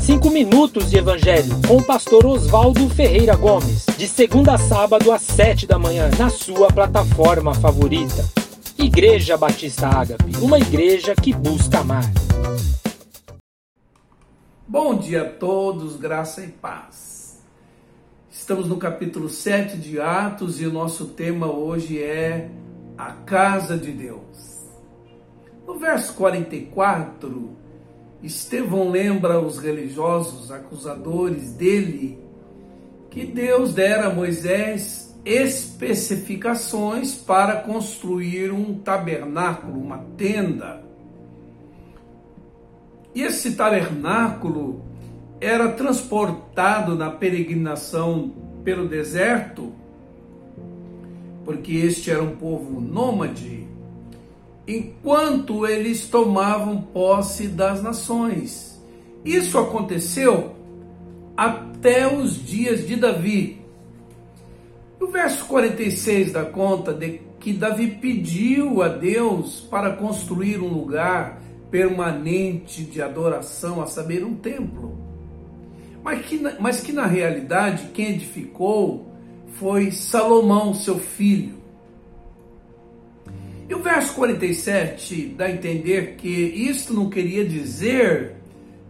[0.00, 5.22] Cinco minutos de Evangelho com o pastor Oswaldo Ferreira Gomes, de segunda a sábado às
[5.22, 8.24] sete da manhã, na sua plataforma favorita.
[8.78, 12.04] Igreja Batista Ágape, uma igreja que busca amar.
[14.66, 17.42] Bom dia a todos, graça e paz.
[18.30, 22.50] Estamos no capítulo 7 de Atos e o nosso tema hoje é
[22.96, 24.64] a casa de Deus.
[25.66, 27.63] No verso 44,
[28.24, 32.18] Estevão lembra os religiosos acusadores dele
[33.10, 40.82] que Deus dera a Moisés especificações para construir um tabernáculo, uma tenda.
[43.14, 44.82] E esse tabernáculo
[45.38, 48.32] era transportado na peregrinação
[48.64, 49.70] pelo deserto,
[51.44, 53.68] porque este era um povo nômade
[54.66, 58.82] enquanto eles tomavam posse das nações.
[59.24, 60.54] Isso aconteceu
[61.36, 63.60] até os dias de Davi.
[65.00, 71.42] O verso 46 dá conta de que Davi pediu a Deus para construir um lugar
[71.70, 74.96] permanente de adoração, a saber, um templo.
[76.02, 79.12] Mas que, mas que na realidade quem edificou
[79.54, 81.63] foi Salomão, seu filho.
[83.68, 88.36] E o verso 47 dá a entender que isto não queria dizer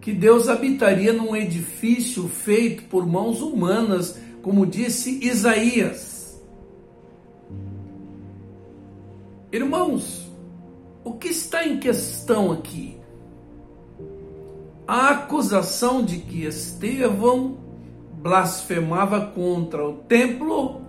[0.01, 6.43] que Deus habitaria num edifício feito por mãos humanas, como disse Isaías.
[9.51, 10.29] Irmãos,
[11.05, 12.99] o que está em questão aqui?
[14.87, 17.57] A acusação de que Estevão
[18.21, 20.84] blasfemava contra o templo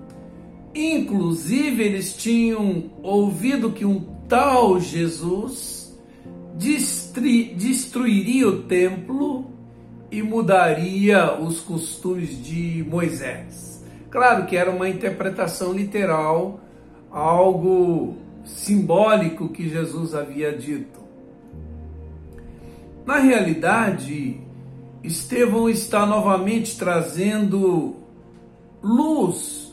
[0.75, 5.97] Inclusive, eles tinham ouvido que um tal Jesus
[6.57, 9.45] destruiria o templo
[10.11, 13.85] e mudaria os costumes de Moisés.
[14.09, 16.59] Claro que era uma interpretação literal,
[17.09, 20.99] algo simbólico que Jesus havia dito.
[23.05, 24.41] Na realidade,
[25.01, 27.95] Estevão está novamente trazendo
[28.83, 29.64] luz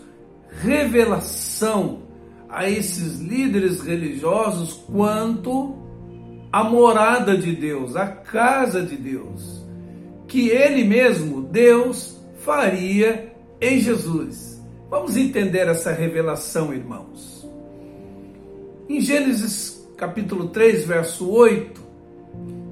[0.63, 2.03] revelação
[2.49, 5.77] a esses líderes religiosos quanto
[6.53, 9.65] à morada de Deus, a casa de Deus,
[10.29, 14.63] que ele mesmo, Deus, faria em Jesus.
[14.89, 17.49] Vamos entender essa revelação, irmãos.
[18.89, 21.81] Em Gênesis capítulo 3, verso 8,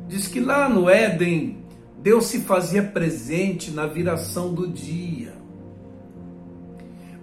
[0.06, 1.64] diz que lá no Éden,
[1.98, 5.39] Deus se fazia presente na viração do dia.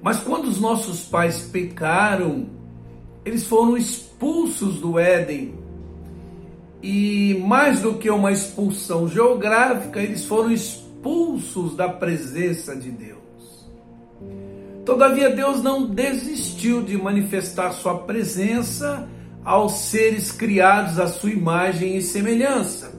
[0.02, 2.48] Mas quando os nossos pais pecaram,
[3.26, 5.56] eles foram expulsos do Éden.
[6.82, 13.18] E mais do que uma expulsão geográfica, eles foram expulsos da presença de Deus.
[14.86, 19.10] Todavia, Deus não desistiu de manifestar sua presença
[19.44, 22.94] aos seres criados à sua imagem e semelhança.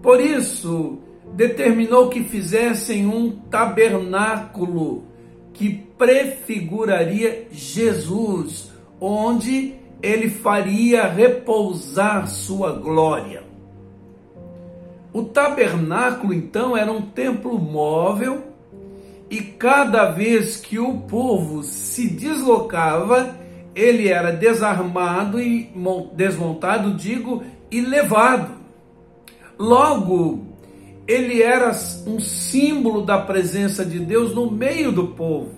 [0.00, 0.98] Por isso,
[1.34, 5.11] determinou que fizessem um tabernáculo
[5.52, 8.70] que prefiguraria Jesus,
[9.00, 13.44] onde ele faria repousar sua glória.
[15.12, 18.52] O tabernáculo, então, era um templo móvel
[19.32, 23.34] e cada vez que o povo se deslocava,
[23.74, 25.72] ele era desarmado e
[26.14, 28.50] desmontado, digo, e levado.
[29.58, 30.51] Logo,
[31.12, 31.70] ele era
[32.06, 35.50] um símbolo da presença de Deus no meio do povo.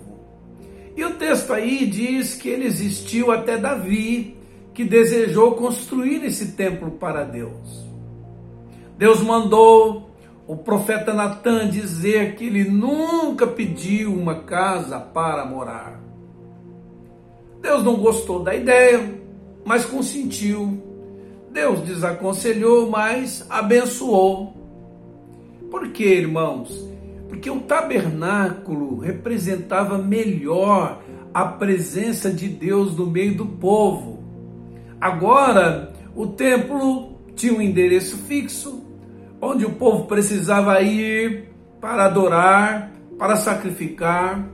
[0.97, 4.37] E o texto aí diz que ele existiu até Davi,
[4.73, 7.85] que desejou construir esse templo para Deus.
[8.99, 10.11] Deus mandou
[10.47, 16.01] o profeta Natan dizer que ele nunca pediu uma casa para morar.
[17.61, 19.15] Deus não gostou da ideia,
[19.65, 20.83] mas consentiu.
[21.51, 24.64] Deus desaconselhou, mas abençoou.
[25.75, 26.89] Por quê, irmãos?
[27.29, 31.03] Porque o tabernáculo representava melhor
[31.35, 34.23] a presença de Deus no meio do povo.
[35.01, 38.85] Agora, o templo tinha um endereço fixo,
[39.43, 41.49] onde o povo precisava ir
[41.81, 44.49] para adorar, para sacrificar.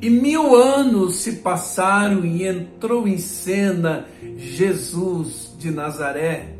[0.00, 4.06] E mil anos se passaram e entrou em cena
[4.36, 6.57] Jesus de Nazaré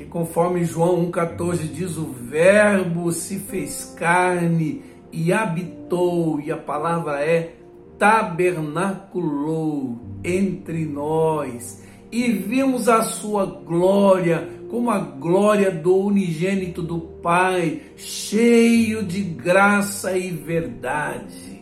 [0.00, 4.82] que conforme João 1,14 diz, o Verbo se fez carne
[5.12, 7.56] e habitou, e a palavra é
[7.98, 17.82] tabernaculou entre nós, e vimos a sua glória como a glória do unigênito do Pai,
[17.98, 21.60] cheio de graça e verdade.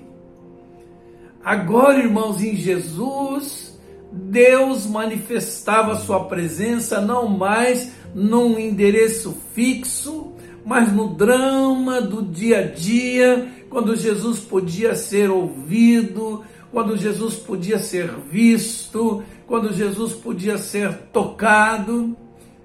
[1.42, 3.76] Agora, irmãos, em Jesus,
[4.12, 10.32] Deus manifestava sua presença não mais num endereço fixo,
[10.64, 17.78] mas no drama do dia a dia, quando Jesus podia ser ouvido, quando Jesus podia
[17.78, 22.16] ser visto, quando Jesus podia ser tocado.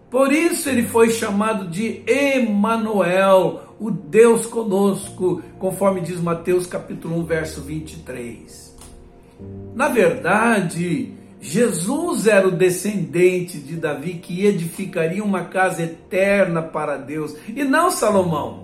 [0.09, 7.25] Por isso ele foi chamado de Emanuel, o Deus conosco, conforme diz Mateus capítulo 1,
[7.25, 8.77] verso 23.
[9.73, 11.13] Na verdade,
[11.43, 17.91] Jesus era o descendente de Davi que edificaria uma casa eterna para Deus, e não
[17.91, 18.63] Salomão.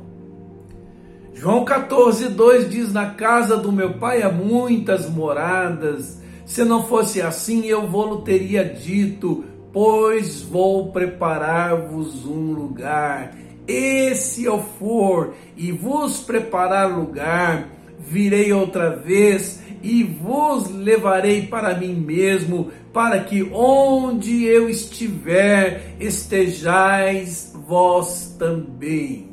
[1.34, 6.22] João 14, 2 diz: Na casa do meu pai há muitas moradas.
[6.46, 9.44] Se não fosse assim, eu vou teria dito,
[9.74, 13.36] pois vou preparar-vos um lugar.
[13.68, 17.68] E se eu for e vos preparar lugar,
[18.00, 27.54] virei outra vez e vos levarei para mim mesmo, para que onde eu estiver, estejais
[27.68, 29.30] vós também.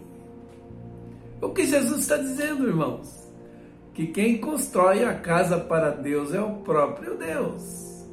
[1.40, 3.26] O que Jesus está dizendo, irmãos?
[3.94, 8.04] Que quem constrói a casa para Deus é o próprio Deus.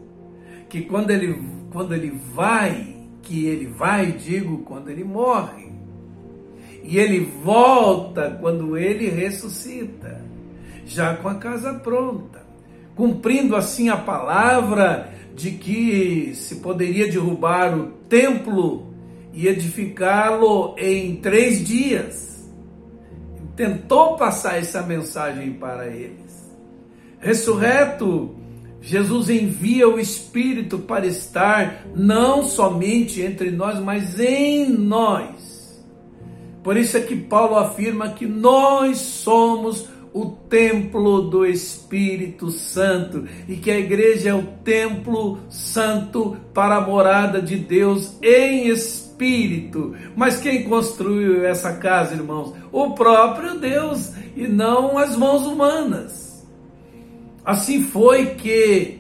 [0.70, 5.72] Que quando ele, quando ele vai, que ele vai, digo, quando ele morre.
[6.84, 10.22] E ele volta quando ele ressuscita,
[10.86, 12.44] já com a casa pronta,
[12.96, 18.94] cumprindo assim a palavra de que se poderia derrubar o templo
[19.34, 22.34] e edificá-lo em três dias
[23.56, 26.52] tentou passar essa mensagem para eles.
[27.20, 28.36] Ressurreto,
[28.82, 35.84] Jesus envia o Espírito para estar não somente entre nós, mas em nós.
[36.64, 43.56] Por isso é que Paulo afirma que nós somos o templo do Espírito Santo e
[43.56, 49.96] que a igreja é o templo santo para a morada de Deus em Espírito.
[50.16, 52.54] Mas quem construiu essa casa, irmãos?
[52.72, 56.46] O próprio Deus e não as mãos humanas.
[57.44, 59.00] Assim foi que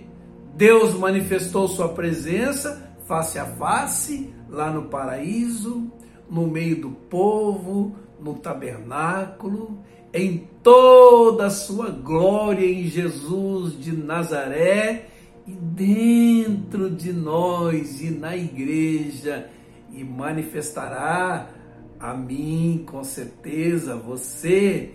[0.55, 5.91] Deus manifestou sua presença face a face lá no paraíso,
[6.29, 9.83] no meio do povo, no tabernáculo,
[10.13, 15.09] em toda a sua glória em Jesus de Nazaré
[15.47, 19.49] e dentro de nós e na igreja
[19.91, 21.49] e manifestará
[21.99, 24.93] a mim, com certeza, você,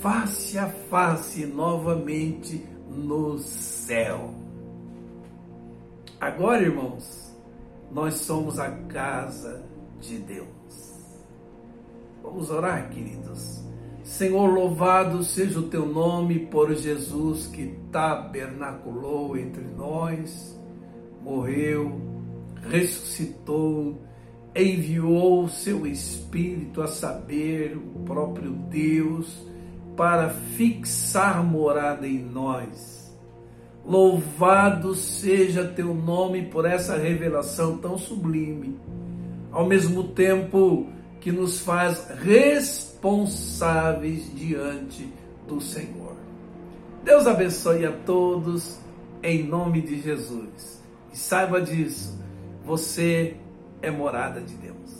[0.00, 4.34] face a face novamente no céu.
[6.20, 7.36] Agora, irmãos,
[7.92, 9.62] nós somos a casa
[10.00, 10.48] de Deus.
[12.22, 13.62] Vamos orar, queridos.
[14.08, 20.58] Senhor, louvado seja o teu nome por Jesus que tabernaculou entre nós,
[21.22, 22.00] morreu,
[22.70, 24.00] ressuscitou
[24.54, 29.46] enviou o seu Espírito, a saber, o próprio Deus,
[29.96, 33.16] para fixar morada em nós.
[33.84, 38.78] Louvado seja teu nome por essa revelação tão sublime,
[39.52, 40.88] ao mesmo tempo
[41.20, 45.12] que nos faz responsáveis diante
[45.46, 46.16] do Senhor.
[47.04, 48.78] Deus abençoe a todos
[49.22, 50.82] em nome de Jesus.
[51.12, 52.18] E saiba disso,
[52.64, 53.36] você
[53.80, 54.97] é morada de Deus.